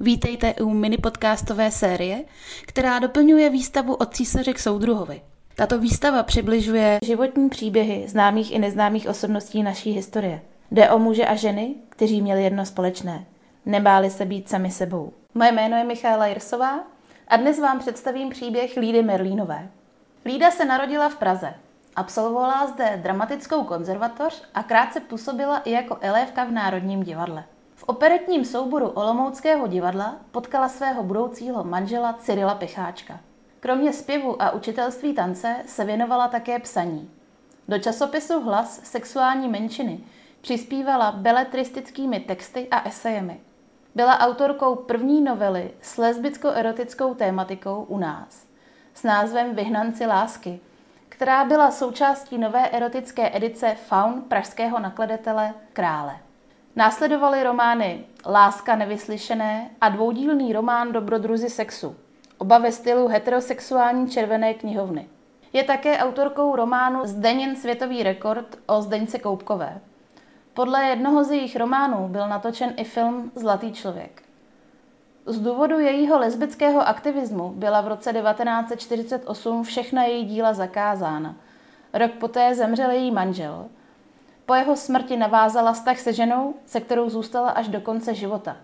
[0.00, 2.24] Vítejte u mini podcastové série,
[2.66, 5.22] která doplňuje výstavu od císaře k soudruhovi.
[5.54, 10.40] Tato výstava přibližuje životní příběhy známých i neznámých osobností naší historie.
[10.70, 13.24] Jde o muže a ženy, kteří měli jedno společné.
[13.66, 15.12] Nebáli se být sami sebou.
[15.34, 16.84] Moje jméno je Michaela Jirsová
[17.28, 19.68] a dnes vám představím příběh Lídy Merlínové.
[20.24, 21.54] Lída se narodila v Praze.
[21.96, 27.44] Absolvovala zde dramatickou konzervatoř a krátce působila i jako elévka v Národním divadle.
[27.78, 33.20] V operetním souboru Olomouckého divadla potkala svého budoucího manžela Cyrila Pecháčka.
[33.60, 37.10] Kromě zpěvu a učitelství tance se věnovala také psaní.
[37.68, 40.00] Do časopisu Hlas sexuální menšiny
[40.40, 43.40] přispívala beletristickými texty a esejemi.
[43.94, 48.46] Byla autorkou první novely s lesbicko-erotickou tématikou u nás
[48.94, 50.60] s názvem Vyhnanci lásky,
[51.08, 56.27] která byla součástí nové erotické edice Faun pražského nakladatele Krále.
[56.78, 61.96] Následovaly romány Láska nevyslyšené a dvoudílný román Dobrodruzi sexu,
[62.38, 65.08] oba ve stylu heterosexuální červené knihovny.
[65.52, 69.80] Je také autorkou románu Zdeněn světový rekord o Zdeňce Koupkové.
[70.54, 74.22] Podle jednoho z jejich románů byl natočen i film Zlatý člověk.
[75.26, 81.36] Z důvodu jejího lesbického aktivismu byla v roce 1948 všechna její díla zakázána.
[81.92, 83.66] Rok poté zemřel její manžel–
[84.48, 88.56] po jeho smrti navázala vztah se ženou, se kterou zůstala až do konce života.